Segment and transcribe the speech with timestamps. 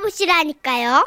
[0.00, 1.06] 만나보시라니까요.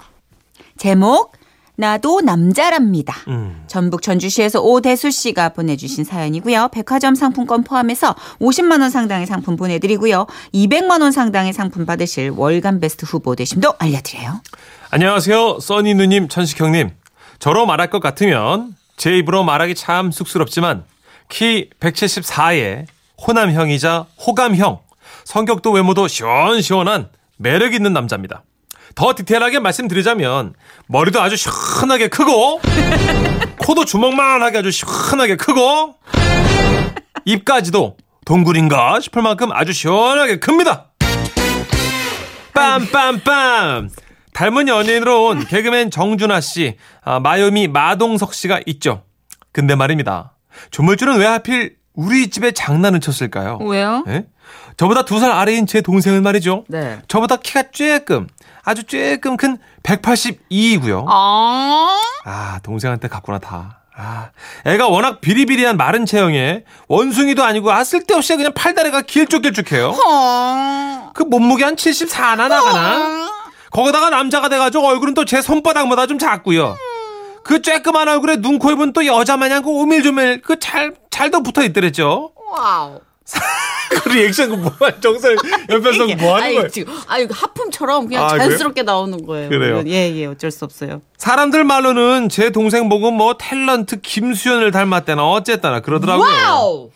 [0.77, 1.33] 제목
[1.75, 3.15] 나도 남자랍니다.
[3.27, 3.63] 음.
[3.67, 6.69] 전북 전주시에서 오대수 씨가 보내주신 사연이고요.
[6.71, 10.27] 백화점 상품권 포함해서 50만 원 상당의 상품 보내드리고요.
[10.53, 14.41] 200만 원 상당의 상품 받으실 월간 베스트 후보 되심도 알려드려요.
[14.91, 15.59] 안녕하세요.
[15.59, 16.91] 써니 누님, 천식 형님.
[17.39, 20.85] 저로 말할 것 같으면 제 입으로 말하기 참 쑥스럽지만
[21.27, 22.85] 키 174에
[23.25, 24.79] 호남형이자 호감형,
[25.25, 28.43] 성격도 외모도 시원시원한 매력 있는 남자입니다.
[28.95, 30.53] 더 디테일하게 말씀드리자면
[30.87, 32.61] 머리도 아주 시원하게 크고
[33.57, 35.95] 코도 주먹만하게 아주 시원하게 크고
[37.25, 40.91] 입까지도 동굴인가 싶을 만큼 아주 시원하게 큽니다.
[42.53, 43.89] 빰빰빰
[44.33, 49.03] 닮은 연예인으로 온 개그맨 정준하 씨, 아, 마요미 마동석 씨가 있죠.
[49.51, 50.35] 근데 말입니다.
[50.71, 53.57] 조물주는 왜 하필 우리 집에 장난을 쳤을까요?
[53.61, 54.03] 왜요?
[54.07, 54.25] 예?
[54.77, 56.65] 저보다 두 살 아래인 제 동생은 말이죠.
[56.67, 56.99] 네.
[57.07, 58.27] 저보다 키가 쬐끔,
[58.63, 61.05] 아주 쬐끔 큰 182이고요.
[61.07, 63.79] 아, 아, 동생한테 갔구나, 다.
[63.95, 64.29] 아,
[64.65, 69.89] 애가 워낙 비리비리한 마른 체형에 원숭이도 아니고 아 쓸데없이 그냥 팔다리가 길쭉길쭉해요.
[69.89, 71.11] 어.
[71.13, 73.29] 그 몸무게 한 74나 나가나?
[73.71, 76.75] 거기다가 남자가 돼가지고 얼굴은 또 제 손바닥보다 좀 작고요.
[77.43, 81.63] 그 쬐끄만 얼굴에 눈, 코, 입은 또 여자 마냥 그 오밀조밀 그 잘, 잘도 붙어
[81.63, 82.31] 있더랬죠.
[82.51, 82.99] 와우.
[83.89, 85.37] 그 리액션 그 뭐야, 정설
[85.69, 86.67] 옆에서 뭐 하는 아니, 거예요?
[86.69, 89.49] 지금, 아니, 하품처럼 그냥 아, 자연스럽게 나오는 거예요.
[89.49, 89.83] 그래요?
[89.87, 91.01] 예, 예, 어쩔 수 없어요.
[91.17, 96.27] 사람들 말로는 제 동생 보고 뭐 탤런트 김수현을 닮았다나 어쨌다나 그러더라고요.
[96.27, 96.89] 와우!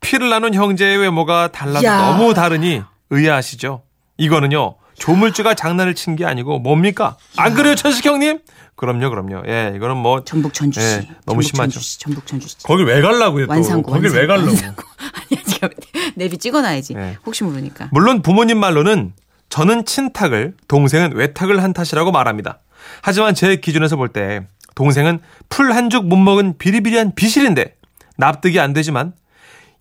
[0.00, 1.98] 피를 나눈 형제의 외모가 달라도 야.
[1.98, 3.82] 너무 다르니 의아하시죠?
[4.16, 4.76] 이거는요.
[4.98, 7.16] 조물주가 장난을 친 게 아니고 뭡니까?
[7.36, 8.38] 안 그래요, 천식 형님?
[8.76, 9.42] 그럼요, 그럼요.
[9.46, 10.84] 예, 이거는 뭐 전북 전주시.
[10.86, 11.72] 예, 너무 전북 심하죠.
[11.74, 12.58] 전주시, 전북 전주시.
[12.64, 13.46] 거길 왜 갈라고요?
[13.46, 13.52] 또?
[13.52, 13.90] 완산구.
[13.92, 14.50] 거길 완산구, 왜 갈라고?
[15.30, 15.68] 아니야, 지금
[16.16, 16.94] 내비 찍어놔야지.
[16.94, 17.16] 네.
[17.24, 17.88] 혹시 모르니까.
[17.92, 19.12] 물론 부모님 말로는
[19.48, 22.58] 저는 친탁을, 동생은 외탁을 한 탓이라고 말합니다.
[23.02, 24.42] 하지만 제 기준에서 볼 때
[24.74, 27.76] 동생은 풀 한 죽 못 먹은 비리비리한 비실인데
[28.16, 29.12] 납득이 안 되지만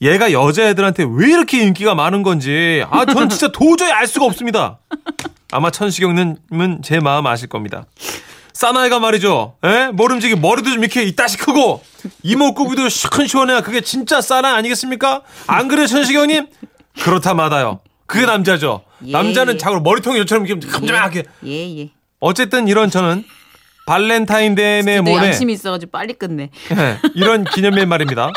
[0.02, 4.78] 얘가 여자애들한테 왜 이렇게 인기가 많은 건지 아, 전 진짜 도저히 알 수가 없습니다.
[5.52, 7.86] 아마 천식 형님은 제 마음 아실 겁니다.
[8.54, 9.56] 사나이가 말이죠.
[9.64, 9.88] 에?
[9.88, 11.84] 모름지기 머리도 좀 이렇게 이따시 크고
[12.22, 15.22] 이목구비도 시원시원해야 그게 진짜 사나이 아니겠습니까?
[15.48, 16.48] 안 그래요, 천식 형님?
[17.02, 17.80] 그렇다 마다요.
[18.06, 18.84] 그게 남자죠.
[19.06, 19.58] 예, 남자는 예.
[19.58, 21.24] 자고 머리통이 이렇게 깜짝하게.
[21.46, 21.90] 예, 예.
[22.20, 23.24] 어쨌든 이런 저는
[23.88, 26.50] 발렌타인데이 내내 모네 양심이 있어가지고 빨리 끝내.
[26.78, 28.30] 예, 이런 기념일 말입니다.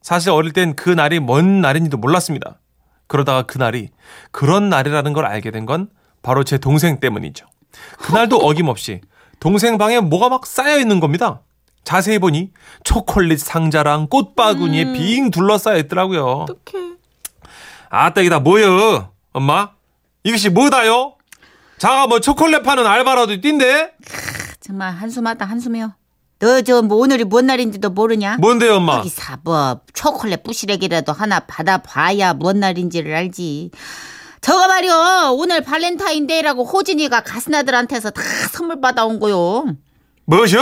[0.00, 2.58] 사실 어릴 땐 그 날이 뭔 날인지도 몰랐습니다.
[3.06, 3.90] 그러다가 그 날이
[4.30, 5.88] 그런 날이라는 걸 알게 된 건
[6.22, 7.46] 바로 제 동생 때문이죠.
[7.98, 9.00] 그날도 어김없이
[9.42, 11.40] 동생 방에 뭐가 막 쌓여 있는 겁니다.
[11.82, 12.52] 자세히 보니
[12.84, 16.46] 초콜릿 상자랑 꽃바구니에 빙 둘러싸여 있더라고요.
[16.48, 16.92] 어떡해.
[17.90, 19.70] 아따 이다 뭐여 엄마?
[20.22, 21.16] 이것이 뭐다요?
[21.76, 23.90] 자가 뭐 초콜릿 파는 알바라도 뛴대?
[24.60, 25.92] 정말 한숨하다 한숨이요.
[26.38, 28.36] 너저 뭐 오늘이 뭔 날인지도 모르냐?
[28.36, 28.98] 뭔데요 엄마?
[28.98, 33.72] 여기 사법 초콜릿 부시래기라도 하나 받아봐야 뭔 날인지를 알지.
[34.42, 38.22] 저거 말이요 오늘 발렌타인데이라고 호진이가 가스나들한테서 다
[38.52, 39.64] 선물 받아온 거요.
[40.26, 40.60] 뭐셔?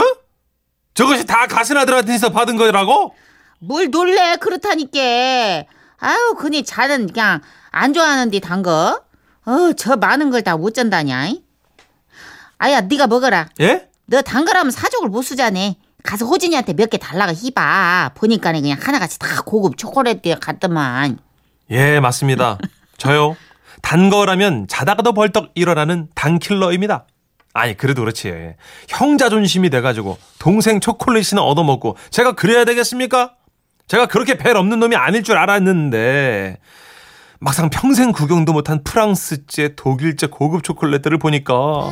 [0.93, 3.15] 저것이 다 가스나들한테서 받은 거라고?
[3.59, 4.99] 뭘 놀래 그렇다니까.
[5.97, 7.41] 아유 그니 자는 그냥
[7.71, 9.01] 안 좋아하는데 단 거.
[9.45, 11.29] 어 저 많은 걸 다못 전다냐.
[12.59, 13.49] 아야 네가 먹어라.
[13.61, 13.89] 예?
[14.05, 15.77] 너 단 거라면 사족을 못 쓰자네.
[16.03, 18.11] 가서 호진이한테 몇 개 달라고 해봐.
[18.13, 21.17] 보니까 그냥 하나같이 다 고급 초콜릿 같더만.
[21.71, 22.59] 예, 맞습니다.
[22.97, 23.35] 저요.
[23.81, 27.05] 단 거라면 자다가도 벌떡 일어나는 단킬러입니다.
[27.53, 28.29] 아니, 그래도 그렇지.
[28.29, 28.55] 예.
[28.87, 33.33] 형 자존심이 돼가지고 동생 초콜릿이나 얻어먹고 제가 그래야 되겠습니까?
[33.87, 36.57] 제가 그렇게 벨 없는 놈이 아닐 줄 알았는데
[37.39, 41.51] 막상 평생 구경도 못한 프랑스제, 독일제 고급 초콜릿들을 보니까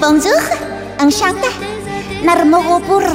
[0.00, 0.36] Bonjour,
[1.00, 1.48] enchanté.
[2.24, 3.06] 나를 먹어보러.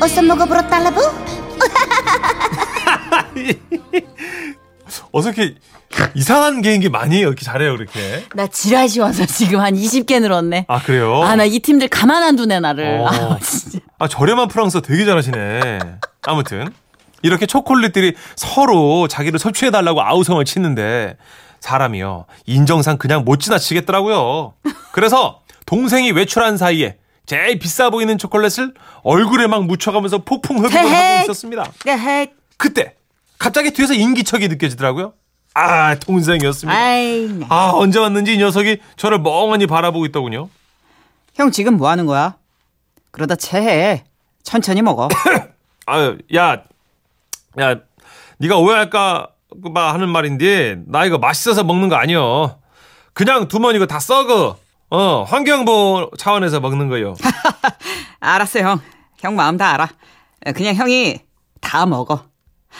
[0.00, 1.00] 어서 먹어보러 달라부?
[5.12, 5.54] 어서 이렇게
[6.14, 7.28] 이상한 개인기 많이 해요.
[7.28, 8.24] 이렇게 잘해요, 그렇게.
[8.34, 10.66] 나 지라시 와서 지금 한 20개 늘었네.
[10.68, 11.22] 아, 그래요?
[11.22, 12.98] 아, 나 이 팀들 가만 안 두네, 나를.
[13.00, 13.08] 어.
[13.08, 13.78] 아, 진짜.
[13.98, 15.78] 아, 저렴한 프랑스어 되게 잘하시네.
[16.22, 16.68] 아무튼.
[17.22, 21.16] 이렇게 초콜릿들이 서로 자기를 섭취해달라고 아우성을 치는데
[21.60, 22.26] 사람이요.
[22.44, 24.52] 인정상 그냥 못 지나치겠더라고요.
[24.92, 30.76] 그래서 동생이 외출한 사이에 제일 비싸 보이는 초콜릿을 얼굴에 막 묻혀가면서 폭풍 흡입을.
[30.92, 31.72] 하고 있었습니다.
[31.88, 32.26] 헤
[32.58, 32.94] 그때
[33.44, 35.12] 갑자기 뒤에서 인기척이 느껴지더라고요.
[35.52, 36.74] 아, 동생이었습니다.
[36.74, 37.46] 아이, 네.
[37.50, 40.48] 아, 언제 왔는지 이 녀석이 저를 멍하니 바라보고 있더군요.
[41.34, 42.36] 형 지금 뭐 하는 거야?
[43.10, 44.04] 그러다 체해.
[44.44, 45.10] 천천히 먹어.
[45.84, 46.62] 아유, 야,
[47.60, 47.74] 야,
[48.38, 49.28] 네가 오해할까
[49.74, 52.58] 막 하는 말인데 나 이거 맛있어서 먹는 거 아니여.
[53.12, 54.56] 그냥 두면 이거 다 썩어.
[54.88, 57.14] 어 환경보호 차원에서 먹는 거요.
[58.20, 58.80] 알았어, 형.
[59.18, 59.90] 형 마음 다 알아.
[60.54, 61.18] 그냥 형이
[61.60, 62.24] 다 먹어.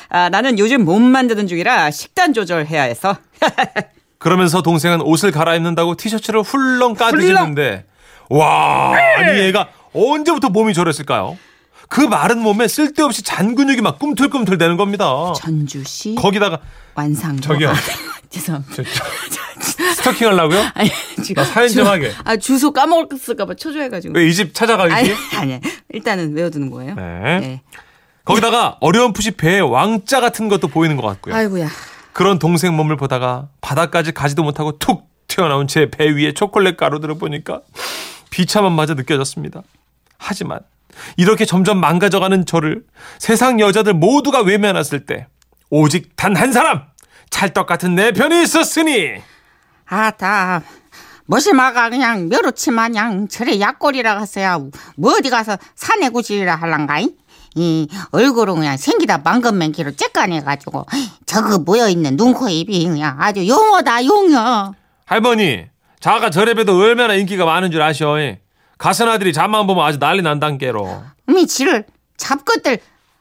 [0.09, 3.17] 아, 나는 요즘 몸 만드는 중이라 식단 조절해야 해서.
[4.19, 7.85] 그러면서 동생은 옷을 갈아입는다고 티셔츠를 훌렁 까드시는데
[8.31, 11.37] 와 아니 얘가 언제부터 몸이 저랬을까요?
[11.89, 15.33] 그 마른 몸에 쓸데없이 잔 근육이 막 꿈틀꿈틀 되는 겁니다.
[15.37, 16.59] 전주시 거기다가
[16.95, 17.43] 완상도.
[17.43, 17.71] 저기요.
[17.71, 17.75] 아,
[18.31, 18.75] 죄송합니다.
[18.77, 20.65] 저, 저, 스토킹 하려고요?
[20.75, 20.91] 아니,
[21.23, 22.13] 지금 나 사연 좀 주- 하게.
[22.25, 24.15] 아, 주소 까먹었을까봐 초조해가지고.
[24.17, 24.93] 왜 이 집 찾아가기?
[24.93, 25.61] 아니, 아니.
[25.93, 26.95] 일단은 외워두는 거예요.
[26.95, 27.41] 네.
[27.41, 27.63] 네.
[28.25, 31.35] 거기다가 어려움풋이 배에 왕자 같은 것도 보이는 것 같고요.
[31.35, 31.69] 아이고야.
[32.13, 37.61] 그런 동생 몸을 보다가 바닥까지 가지도 못하고 툭 튀어나온 제 배 위에 초콜릿 가루들을 보니까
[38.31, 39.63] 비참함마저 느껴졌습니다.
[40.19, 40.61] 하지만
[41.17, 42.85] 이렇게 점점 망가져가는 저를
[43.19, 45.27] 세상 여자들 모두가 외면했을 때
[45.71, 46.85] 오직 단 한 사람
[47.31, 49.15] 찰떡 같은 내 편이 있었으니
[49.87, 50.63] 아따
[51.27, 54.59] 머시마가 그냥 멸우치 마냥 저래 약골이라 갔어야
[54.97, 57.11] 뭐 어디 가서 사내 구실이라 할란가이?
[57.55, 60.87] 이 얼굴은 그냥 생기다 망건맨기로 쬐까내가지고
[61.27, 64.73] 저거 모여있는 눈, 코, 입이 그냥 아주 용어다 용어.
[65.07, 65.67] 할머니
[66.01, 68.17] 자가 저래봬도 얼마나 인기가 많은 줄 아셔.
[68.79, 71.03] 가슴 아들이 잠만 보면 아주 난리 난단께로.
[71.27, 71.85] 미 지를
[72.17, 72.79] 잡것들.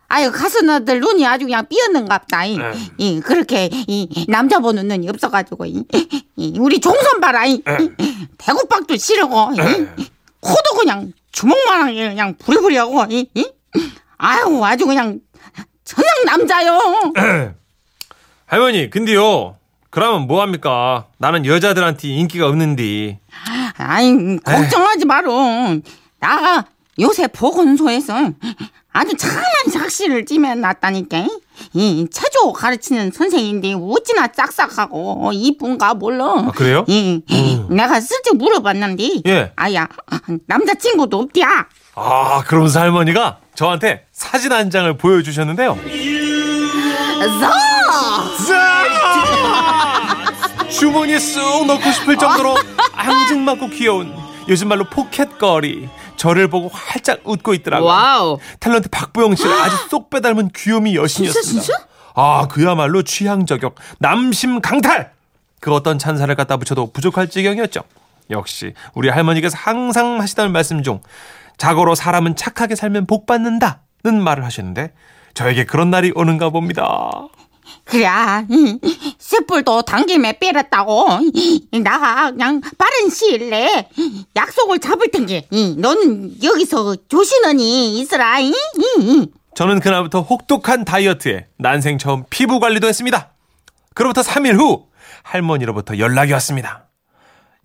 [0.09, 2.45] 아유 가슴 아들 눈이 아주 그냥 삐었는갑다.
[2.45, 2.57] 이,
[2.97, 5.83] 이 그렇게 이 남자 보는 눈이 없어가지고 이,
[6.35, 7.45] 이 우리 종선 봐라.
[7.45, 10.03] 이, 이, 배고박도 싫고 이,
[10.39, 13.51] 코도 그냥 주먹만하게 그냥 부리부리하고 이, 이?
[14.23, 15.19] 아유 아주 그냥
[15.83, 16.79] 천양 남자요.
[18.47, 19.57] 할머니 근데요
[19.89, 21.07] 그러면 뭐합니까?
[21.17, 23.19] 나는 여자들한테 인기가 없는데
[23.77, 25.81] 아이 걱정하지 마로.
[26.19, 26.65] 나가
[26.99, 28.31] 요새 보건소에서
[28.93, 29.43] 아주 참한
[29.73, 31.27] 작시를 찌매놨다니까.
[31.73, 36.45] 이 체조 가르치는 선생인데 어찌나 짝싹하고 이쁜가 몰라.
[36.47, 36.85] 아, 그래요?
[36.87, 37.21] 이,
[37.69, 39.51] 내가 슬쩍 물어봤는데 예.
[39.57, 39.87] 아야
[40.47, 41.67] 남자친구도 없디야.
[41.95, 45.77] 아, 그러면서 할머니가 저한테 사진 한 장을 보여주셨는데요.
[47.39, 47.53] 자!
[50.69, 52.57] 주머니에 쑥 넣고 싶을 정도로
[52.93, 54.13] 앙증맞고 귀여운
[54.49, 55.87] 요즘 말로 pocket girl이.
[56.17, 57.87] 저를 보고 활짝 웃고 있더라고요.
[57.87, 58.39] 와우.
[58.59, 61.67] 탤런트 박보영 씨를 아주 쏙 빼닮은 귀요미 여신이었습니다.
[62.15, 65.11] 아, 그야말로 취향 저격, 남심 강탈!
[65.59, 67.81] 그 어떤 찬사를 갖다 붙여도 부족할 지경이었죠.
[68.29, 71.01] 역시 우리 할머니께서 항상 하시던 말씀 중
[71.57, 74.93] 자고로 사람은 착하게 살면 복 받는다는 말을 하셨는데
[75.33, 77.27] 저에게 그런 날이 오는가 봅니다.
[77.85, 78.07] 그래
[78.49, 78.79] 이,
[79.17, 83.89] 숯불도 당김에 빼렸다고 이, 나가 그냥 빠른 시일 내에
[84.35, 88.37] 약속을 잡을 텐게 이, 너는 여기서 조신하니 있으라.
[89.55, 93.31] 저는 그날부터 혹독한 다이어트에 난생 처음 피부 관리도 했습니다.
[93.93, 94.87] 그로부터 3일 후
[95.23, 96.87] 할머니로부터 연락이 왔습니다.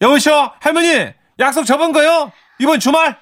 [0.00, 1.08] 여보시오 할머니
[1.40, 2.30] 약속 접은 거요?
[2.58, 3.18] 이번 주말?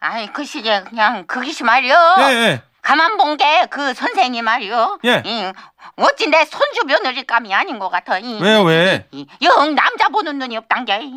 [0.00, 2.62] 아이 그 시기에 그냥 그기시 말이여 예, 예.
[2.82, 5.22] 가만 본 게 그 선생이 말이요 예.
[5.26, 5.52] 이,
[5.96, 9.06] 어찌 내 손주 며느리감이 아닌 것 같아 이, 왜요, 왜?
[9.10, 11.12] 이, 영 남자 보는 눈이 없단 게 이.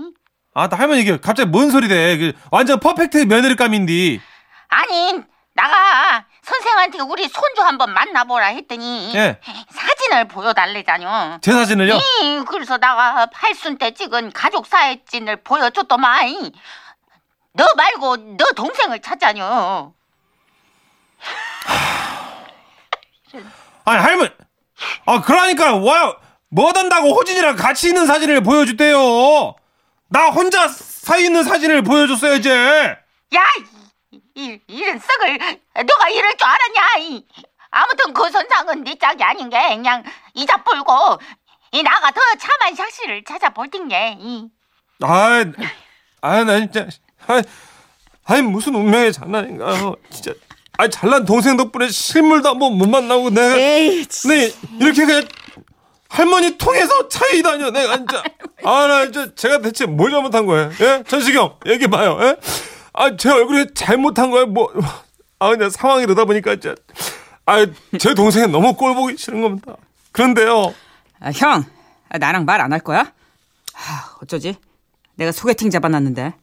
[0.53, 2.17] 아, 나 할머니 이게 갑자기 뭔 소리래?
[2.17, 4.19] 그 완전 퍼펙트 며느리감인데.
[4.69, 5.21] 아니
[5.53, 9.39] 나가 선생한테 우리 손주 한번 만나보라 했더니 예.
[9.69, 11.95] 사진을 보여달래자뇨 제 사진을요?
[11.95, 16.51] 이, 그래서 나가 팔순 때 찍은 가족 사진을 보여줬더만
[17.53, 19.93] 너 말고 너 동생을 찾자뇨
[23.85, 24.29] 아니 할머니.
[25.05, 26.17] 아 그러니까 와
[26.49, 29.55] 뭐던다고 호진이랑 같이 있는 사진을 보여줬대요.
[30.09, 32.49] 나 혼자 사 있는 사진을 보여줬어야지.
[32.49, 33.45] 야,
[34.11, 35.37] 이, 이, 이런 썩을
[35.87, 36.97] 누가 이럴 줄 알았냐?
[36.99, 37.25] 이.
[37.69, 40.03] 아무튼 그 선상은 네 짝이 아닌 게 그냥
[40.33, 41.19] 이자 불고
[41.71, 44.17] 이 나가 더 참한 샥시를 찾아볼 텐게.
[44.19, 44.49] 이.
[45.01, 45.45] 아,
[46.21, 46.87] 아, 나 진짜,
[47.27, 47.41] 아,
[48.25, 50.33] 아니 무슨 운명의 장난인가, 어, 진짜.
[50.77, 55.23] 아, 잘난 동생 덕분에 실물도 한번 못 만나고 내가, 에이, 네 이렇게 그냥
[56.09, 58.23] 할머니 통해서 차이 다녀, 내가 진짜.
[58.63, 60.71] 아, 나 진짜 제가 대체 뭘 잘못한 거예요?
[60.81, 62.17] 예, 전시경 얘기해 봐요.
[62.21, 62.35] 예,
[62.93, 64.47] 아, 제 얼굴에 잘못한 거예요.
[64.47, 64.69] 뭐,
[65.39, 66.75] 아, 그냥 상황이 이러다 보니까 진짜,
[67.45, 67.65] 아,
[67.99, 69.75] 제 동생이 너무 꼴 보기 싫은 겁니다.
[70.11, 70.73] 그런데요.
[71.19, 71.63] 아, 형,
[72.09, 73.11] 아, 나랑 말 안 할 거야?
[73.73, 74.55] 하, 어쩌지?
[75.15, 76.33] 내가 소개팅 잡아놨는데.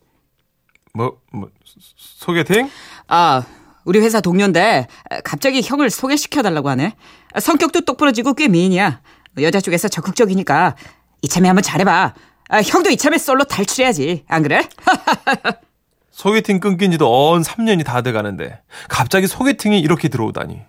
[0.99, 2.69] 뭐, 뭐, 소- 소개팅?
[3.07, 3.45] 아,
[3.85, 6.97] 우리 회사 동료인데 아, 갑자기 형을 소개시켜달라고 하네.
[7.35, 9.01] 아, 성격도 똑부러지고 꽤 미인이야.
[9.41, 10.75] 여자 쪽에서 적극적이니까
[11.23, 12.15] 이참에 한번 잘해봐.
[12.51, 14.25] 아, 형도 이참에 솔로 탈출해야지.
[14.27, 14.69] 안 그래?
[16.11, 20.61] 소개팅 끊긴 지도 어언 3년이 다 돼가는데 갑자기 소개팅이 이렇게 들어오다니.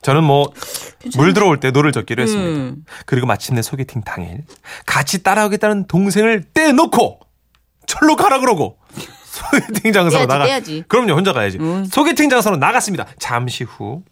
[0.00, 0.46] 저는 뭐
[1.16, 2.48] 물 들어올 때 노를 젓기로 했습니다.
[2.50, 2.84] 음.
[3.04, 4.44] 그리고 마침내 소개팅 당일
[4.86, 7.20] 같이 따라오겠다는 동생을 떼놓고
[7.86, 8.78] 절로 가라 그러고
[9.50, 10.44] 소개팅 장소로 떼야지, 나가.
[10.46, 10.84] 떼야지.
[10.88, 11.58] 그럼요 혼자 가야지.
[11.58, 11.84] 음.
[11.84, 13.06] 소개팅 장소로 나갔습니다.
[13.18, 14.02] 잠시 후.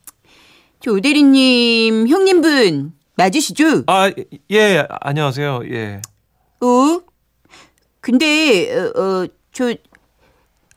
[0.80, 3.84] 저 오대리님 형님분 맞으시죠?
[3.86, 4.10] 아
[4.50, 5.60] 예 안녕하세요.
[5.70, 6.00] 예.
[6.60, 7.00] 어?
[8.00, 9.70] 근데 어저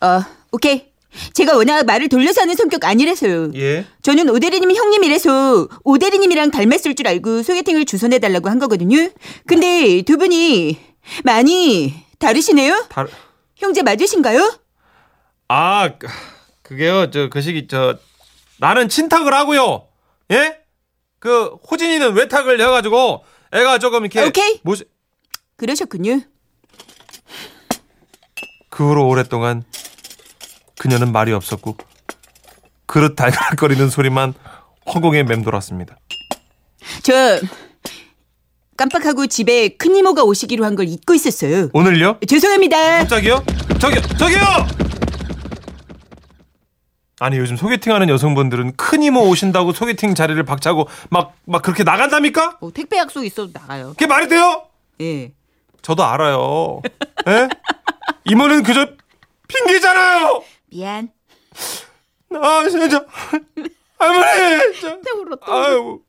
[0.01, 0.21] 어,
[0.51, 0.85] 오케이.
[1.33, 3.51] 제가 워낙 말을 돌려서 하는 성격 아니라서요.
[3.55, 3.85] 예.
[4.03, 9.09] 저는 오대리님 형님이라서 오대리님이랑 닮았을 줄 알고 소개팅을 주선해 달라고 한 거거든요.
[9.47, 10.77] 근데 두 분이
[11.23, 12.85] 많이 다르시네요?
[12.89, 13.07] 다,
[13.57, 14.59] 형제 맞으신가요?
[15.49, 16.07] 아 그-
[16.63, 17.97] 그게요 저 그 시기 저
[18.59, 19.87] 나는 친탁을 하고요.
[20.31, 20.59] 예?
[21.19, 24.59] 그 호진이는 외탁을 해가지고 애가 조금 이렇게 오케이.
[24.63, 24.85] 모시...
[25.55, 26.21] 그러셨군요.
[28.69, 29.63] 그 후로 오랫동안
[30.79, 31.77] 그녀는 말이 없었고
[32.85, 34.33] 그릇 달그락거리는 소리만
[34.93, 35.97] 허공에 맴돌았습니다.
[37.03, 37.39] 저
[38.77, 41.69] 깜빡하고 집에 큰 이모가 오시기로 한 걸 잊고 있었어요.
[41.73, 42.19] 오늘요?
[42.27, 42.99] 죄송합니다.
[42.99, 43.43] 갑자기요?
[43.79, 44.39] 저기요, 저기요!
[47.19, 52.57] 아니 요즘 소개팅하는 여성분들은 큰 이모 오신다고 소개팅 자리를 박차고 막 막 그렇게 나간답니까?
[52.61, 53.89] 뭐 택배 약속 있어도 나가요.
[53.89, 54.67] 그게 말이 돼요?
[55.01, 55.31] 예.
[55.81, 56.81] 저도 알아요.
[57.27, 57.47] 예?
[58.25, 58.85] 이모는 그저
[59.47, 60.43] 핑계잖아요.
[60.67, 61.09] 미안.
[62.35, 63.03] 아 진짜
[63.97, 64.97] 할머니 진짜.
[65.47, 65.99] 아유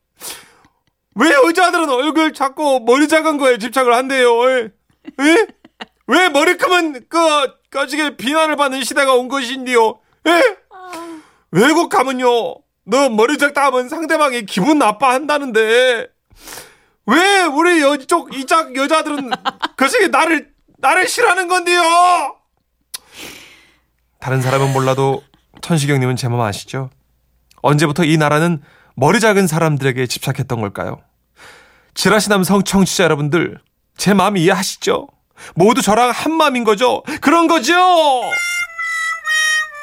[1.19, 4.51] 왜 여자들은 얼굴 작고 머리 작은 거에 집착을 한대요?
[4.51, 4.71] 예?
[5.21, 5.47] 예?
[6.07, 7.19] 왜 머리 크면 그
[7.71, 9.99] 까지게 비난을 받는 시대가 온 것인데요?
[10.27, 10.57] 예?
[11.51, 16.07] 외국 가면요 너 머리 작다 하면 상대방이 기분 나빠한다는데
[17.07, 19.31] 왜 우리 이쪽 이짝 여자들은
[19.77, 21.83] 그식이 나를 나를 싫어하는 건데요?
[24.21, 25.23] 다른 사람은 몰라도
[25.63, 26.91] 천식영님은 제맘 아시죠?
[27.63, 28.63] 언제부터 이 나라는
[28.95, 31.01] 머리 작은 사람들에게 집착했던 걸까요?
[31.99, 33.59] 지라시 남성 청취자 여러분들,
[33.97, 35.09] 제 마음 이해하시죠?
[35.57, 37.03] 모두 저랑 한 마음인 거죠?
[37.21, 37.75] 그런 거죠?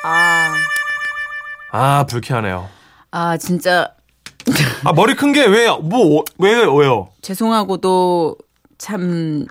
[0.05, 0.53] 아,
[1.73, 2.69] 아, 불쾌하네요.
[3.11, 3.89] 아 진짜
[4.85, 5.79] 아, 머리 큰 게 왜요?
[5.79, 7.09] 뭐, 왜, 왜요?
[7.21, 8.37] 죄송하고도
[8.77, 9.45] 참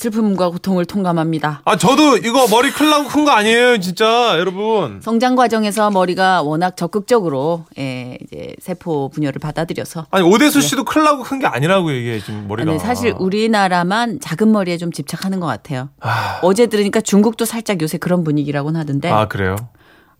[0.00, 1.62] 슬픔과 고통을 통감합니다.
[1.64, 5.00] 아, 저도 이거 머리 클라고 큰 거 아니에요, 진짜, 여러분.
[5.02, 11.38] 성장 과정에서 머리가 워낙 적극적으로 예, 이제 세포 분열을 받아들여서 아니, 오대수 씨도 클라고 큰
[11.38, 12.70] 게 아니라고요, 이게 지금 머리가.
[12.70, 15.88] 아니, 사실 우리나라만 작은 머리에 좀 집착하는 것 같아요.
[16.00, 19.56] 아, 어제 들으니까 중국도 살짝 요새 그런 분위기라고는 하던데 아, 그래요?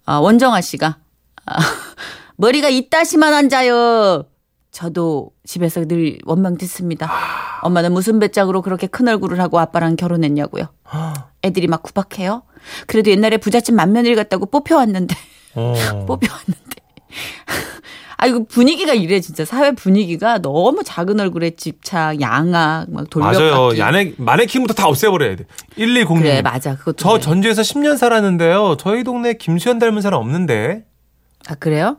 [0.06, 0.96] 아, 원정아 씨가
[1.44, 1.56] 아,
[2.36, 4.24] 머리가 이따시만 앉아요.
[4.76, 7.10] 저도 집에서 늘 원망 듣습니다.
[7.62, 10.66] 엄마는 무슨 배짱으로 그렇게 큰 얼굴을 하고 아빠랑 결혼했냐고요.
[11.42, 12.42] 애들이 막 구박해요.
[12.86, 15.14] 그래도 옛날에 부잣집 맏며느리 같다고 뽑혀왔는데
[15.54, 15.72] 어.
[16.06, 16.76] 뽑혀왔는데.
[18.18, 23.42] 아 이거 분위기가 이래 진짜 사회 분위기가 너무 작은 얼굴에 집착, 양악, 막 돌려받기.
[23.42, 23.78] 맞아요.
[23.78, 25.44] 야네, 마네킹부터 다 없애버려야 돼.
[25.76, 26.18] 120.
[26.18, 26.96] 그래 맞아 그것도.
[26.96, 27.20] 저 그래.
[27.20, 28.76] 전주에서 10년 살았는데요.
[28.78, 30.84] 저희 동네 김수현 닮은 사람 없는데.
[31.48, 31.96] 아 그래요?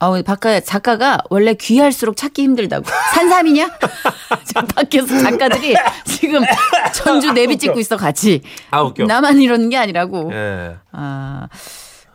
[0.00, 0.04] 예.
[0.04, 2.84] 어, 바깥 작가가 원래 귀할수록 찾기 힘들다고.
[3.14, 3.68] 산삼이냐?
[4.74, 5.74] 밖에서 작가들이
[6.04, 6.42] 지금
[6.94, 8.42] 전주 내비 찍고 있어 같이.
[8.70, 9.04] 아, 웃겨.
[9.06, 10.30] 나만 이러는 게 아니라고.
[10.32, 10.76] 예.
[10.92, 11.48] 아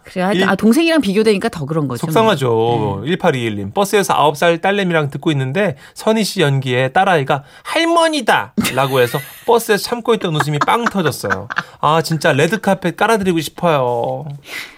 [0.03, 2.05] 그래 일- 아 동생이랑 비교되니까 더 그런 거죠.
[2.05, 3.03] 속상하죠.
[3.05, 3.15] 네.
[3.15, 3.73] 1821님.
[3.73, 8.53] 버스에서 9살 딸내미랑 듣고 있는데 선희 씨 연기에 딸아이가 할머니다!
[8.75, 11.47] 라고 해서 버스에서 참고 있던 웃음이 빵 터졌어요.
[11.79, 14.25] 아, 진짜 레드카펫 깔아드리고 싶어요.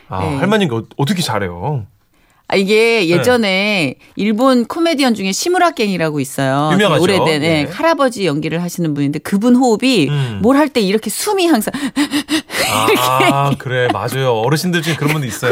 [0.10, 0.38] 아, 네.
[0.38, 1.86] 할머니가 어- 어떻게 잘해요?
[2.48, 6.70] 아, 이게 예전에 일본 코미디언 중에 시무라갱이라고 있어요.
[6.74, 7.02] 유명하죠.
[7.02, 7.64] 오래된 예, 네.
[7.72, 10.40] 할아버지 연기를 하시는 분인데 그분 호흡이 음.
[10.44, 11.74] 뭘할 때 이렇게 숨이 항상
[13.02, 13.88] 아, 그래.
[13.92, 14.34] 맞아요.
[14.34, 15.52] 어르신들 중에 그런 분도 있어요.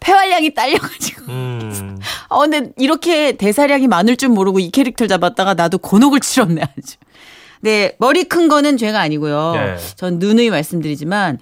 [0.00, 1.22] 폐활량이 딸려가지고.
[1.28, 1.98] 음.
[2.28, 6.96] 아, 근데 이렇게 대사량이 많을 줄 모르고 이 캐릭터를 잡았다가 나도 곤혹을 치렀네, 아주.
[7.60, 9.52] 네, 머리 큰 거는 죄가 아니고요.
[9.56, 9.76] 예.
[9.94, 11.38] 전 누누이 말씀드리지만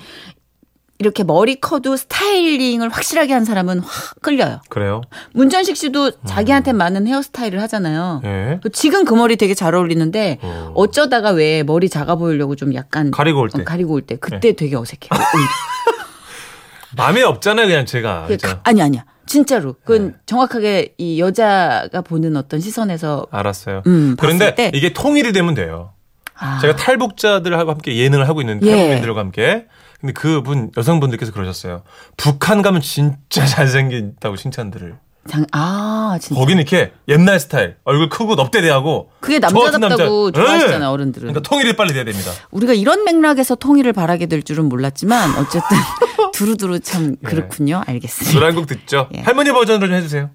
[1.00, 4.60] 이렇게 머리 커도 스타일링을 확실하게 한 사람은 확 끌려요.
[4.68, 5.00] 그래요?
[5.32, 8.20] 문전식 씨도 자기한테 맞는 헤어스타일을 하잖아요.
[8.24, 8.60] 예.
[8.74, 10.72] 지금 그 머리 되게 잘 어울리는데 어.
[10.74, 13.56] 어쩌다가 왜 머리 작아 보이려고 좀 약간 가리고 올 때.
[13.58, 13.62] 네.
[13.62, 15.08] 어, 가리고 올 때 그때 되게 어색해요.
[15.12, 15.48] 오히려.
[16.96, 18.26] 마음에 없잖아요, 그냥 제가.
[18.42, 19.04] 가- 아니 아니야.
[19.24, 19.74] 진짜로.
[19.84, 20.14] 그건 네.
[20.26, 23.82] 정확하게 이 여자가 보는 어떤 시선에서 알았어요.
[23.86, 25.92] 음, 그런데 때- 이게 통일이 되면 돼요.
[26.34, 28.70] 아, 제가 탈북자들하고 함께 예능을 하고 있는데 예.
[28.76, 29.66] 탈북민들과 함께
[30.00, 31.82] 근데 그분 여성분들께서 그러셨어요.
[32.16, 34.96] 북한 가면 진짜 잘생긴다고 칭찬들을.
[35.28, 36.40] 장, 아 진짜.
[36.40, 39.10] 거기는 이렇게 옛날 스타일, 얼굴 크고 넙대대하고.
[39.20, 40.40] 그게 남자답다고 남자.
[40.42, 40.92] 좋아하시잖아요, 예.
[40.92, 41.28] 어른들은.
[41.28, 42.32] 그러니까 통일이 빨리 돼야 됩니다.
[42.50, 45.76] 우리가 이런 맥락에서 통일을 바라게 될 줄은 몰랐지만 어쨌든
[46.32, 47.82] 두루두루 참 그렇군요.
[47.86, 48.32] 알겠습니다.
[48.34, 49.10] 노래 한곡 듣죠.
[49.14, 49.20] 예.
[49.20, 50.30] 할머니 버전으로 좀 해주세요.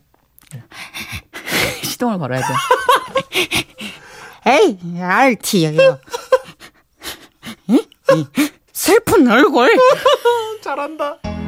[1.84, 2.54] 시동을 걸어야 돼.
[4.48, 5.98] 에이, 알티요.
[8.76, 9.70] 슬픈 얼굴.
[10.62, 11.18] 잘한다.